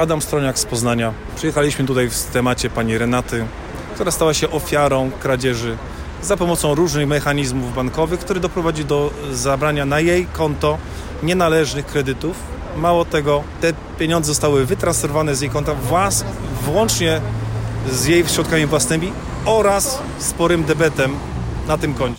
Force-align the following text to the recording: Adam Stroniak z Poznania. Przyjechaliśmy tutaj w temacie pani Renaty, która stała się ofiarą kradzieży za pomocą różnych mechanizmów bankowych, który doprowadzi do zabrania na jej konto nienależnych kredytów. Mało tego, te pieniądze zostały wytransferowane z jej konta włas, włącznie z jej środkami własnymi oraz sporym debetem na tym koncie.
Adam 0.00 0.22
Stroniak 0.22 0.58
z 0.58 0.64
Poznania. 0.64 1.12
Przyjechaliśmy 1.36 1.86
tutaj 1.86 2.10
w 2.10 2.24
temacie 2.24 2.70
pani 2.70 2.98
Renaty, 2.98 3.46
która 3.94 4.10
stała 4.10 4.34
się 4.34 4.50
ofiarą 4.50 5.10
kradzieży 5.10 5.76
za 6.22 6.36
pomocą 6.36 6.74
różnych 6.74 7.08
mechanizmów 7.08 7.74
bankowych, 7.74 8.20
który 8.20 8.40
doprowadzi 8.40 8.84
do 8.84 9.10
zabrania 9.32 9.86
na 9.86 10.00
jej 10.00 10.26
konto 10.26 10.78
nienależnych 11.22 11.86
kredytów. 11.86 12.36
Mało 12.76 13.04
tego, 13.04 13.42
te 13.60 13.72
pieniądze 13.98 14.28
zostały 14.28 14.66
wytransferowane 14.66 15.34
z 15.34 15.40
jej 15.40 15.50
konta 15.50 15.74
włas, 15.74 16.24
włącznie 16.62 17.20
z 17.92 18.06
jej 18.06 18.28
środkami 18.28 18.66
własnymi 18.66 19.12
oraz 19.44 19.98
sporym 20.18 20.64
debetem 20.64 21.16
na 21.68 21.78
tym 21.78 21.94
koncie. 21.94 22.00